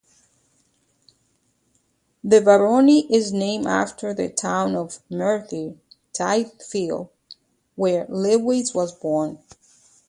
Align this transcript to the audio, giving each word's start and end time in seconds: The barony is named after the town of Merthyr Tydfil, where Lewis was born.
The 2.23 2.41
barony 2.41 3.01
is 3.13 3.31
named 3.31 3.67
after 3.67 4.15
the 4.15 4.29
town 4.29 4.75
of 4.75 4.99
Merthyr 5.11 5.75
Tydfil, 6.11 7.09
where 7.75 8.07
Lewis 8.09 8.73
was 8.73 8.93
born. 8.93 9.37